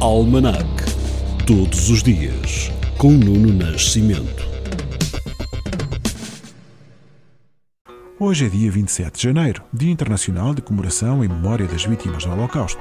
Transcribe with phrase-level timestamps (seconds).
[0.00, 0.64] Almanac.
[1.44, 4.46] Todos os dias, com Nuno Nascimento.
[8.16, 12.30] Hoje é dia 27 de janeiro, Dia Internacional de Comemoração em Memória das Vítimas do
[12.30, 12.80] Holocausto.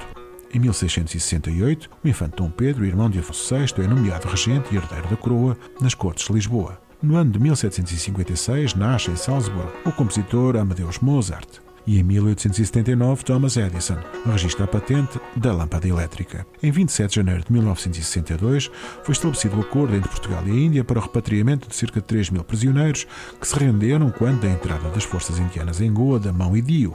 [0.53, 5.10] Em 1668, o infante Dom Pedro, irmão de Afonso VI, é nomeado regente e herdeiro
[5.10, 6.79] da coroa nas Cortes de Lisboa.
[7.02, 13.56] No ano de 1756, nasce em Salzburgo o compositor Amadeus Mozart e em 1879 Thomas
[13.56, 16.46] Edison registra a patente da lâmpada elétrica.
[16.62, 18.70] Em 27 de janeiro de 1962
[19.04, 22.05] foi estabelecido o acordo entre Portugal e a Índia para o repatriamento de cerca de
[22.05, 23.08] 3 mil prisioneiros
[23.40, 26.94] que se renderam quando da entrada das forças indianas em Goa da mão e Dio.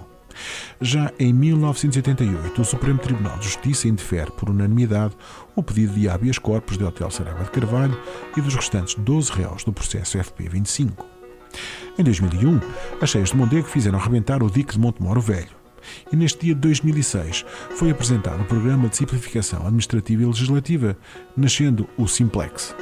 [0.80, 5.16] Já em 1988, o Supremo Tribunal de Justiça indefere por unanimidade
[5.54, 7.98] o pedido de habeas corpus de Hotel Saraiva de Carvalho
[8.36, 11.11] e dos restantes 12 réus do processo FP25.
[11.98, 12.58] Em 2001,
[13.02, 15.50] as cheias de Mondego fizeram arrebentar o dique de Montemoro Velho.
[16.10, 17.44] E neste dia de 2006
[17.76, 20.96] foi apresentado o Programa de Simplificação Administrativa e Legislativa,
[21.36, 22.74] nascendo o Simplex.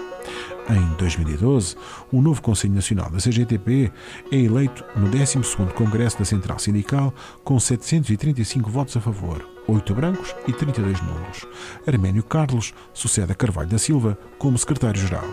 [0.69, 1.77] Em 2012,
[2.13, 3.91] o novo Conselho Nacional da CGTP
[4.31, 10.35] é eleito no 12º Congresso da Central Sindical com 735 votos a favor, 8 brancos
[10.47, 11.47] e 32 nulos.
[11.87, 15.25] Arménio Carlos sucede a Carvalho da Silva como secretário-geral.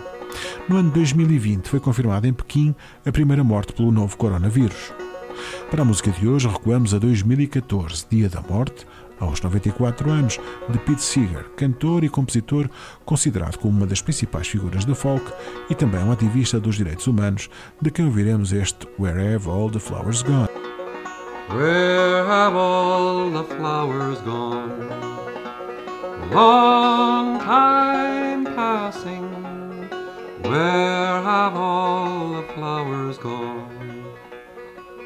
[0.68, 2.74] No ano 2020 foi confirmada em Pequim
[3.06, 4.92] a primeira morte pelo novo coronavírus.
[5.70, 8.86] Para a música de hoje, recuamos a 2014, dia da morte,
[9.20, 12.70] aos 94 anos, de Pete Seeger, cantor e compositor
[13.04, 15.24] considerado como uma das principais figuras da folk
[15.68, 17.50] e também um ativista dos direitos humanos,
[17.80, 20.48] de quem ouviremos este Where Have All the Flowers Gone?
[21.50, 24.68] Where have all the flowers gone?
[26.30, 29.22] Long time passing.
[30.42, 30.87] Where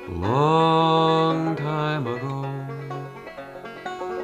[0.09, 2.43] Long time ago.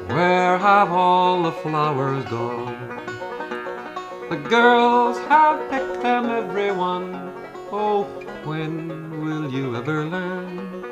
[0.07, 2.99] Where have all the flowers gone?
[4.29, 7.33] The girls have picked them, everyone.
[7.71, 8.03] Oh,
[8.43, 10.85] when will you ever learn?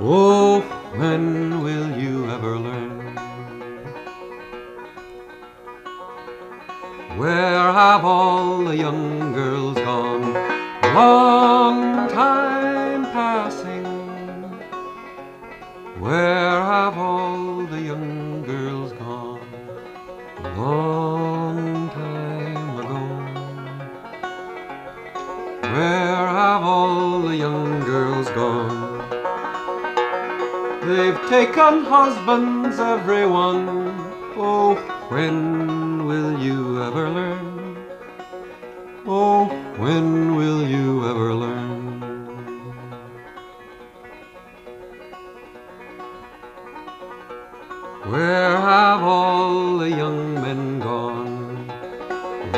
[0.00, 0.60] Oh,
[0.96, 3.14] when will you ever learn?
[7.16, 10.34] Where have all the young girls gone?
[10.94, 11.47] Long
[16.00, 19.40] Where have all the young girls gone?
[20.44, 23.00] A Long time ago.
[25.62, 29.00] Where have all the young girls gone?
[30.86, 33.66] They've taken husbands, everyone.
[34.36, 34.76] Oh,
[35.08, 37.76] when will you ever learn?
[39.04, 39.46] Oh,
[39.78, 40.17] when
[48.78, 51.66] have all the young men gone?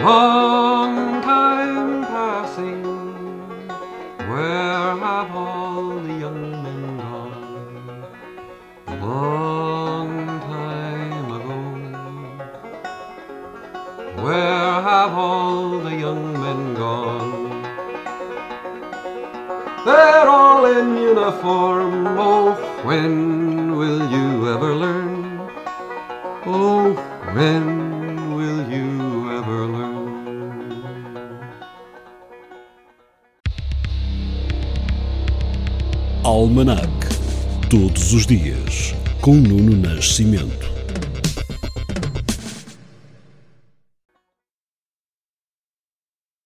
[0.08, 2.82] Long time passing.
[4.30, 7.44] Where have all the young men gone?
[9.00, 10.12] Long
[10.54, 11.58] time ago.
[14.24, 17.62] Where have all the young men gone?
[19.86, 21.94] They're all in uniform.
[22.28, 22.52] Oh,
[22.88, 23.49] when
[27.34, 30.10] when will you ever learn?
[36.24, 36.90] Almanac.
[37.68, 40.79] Todos os dias, com Nuno Nascimento.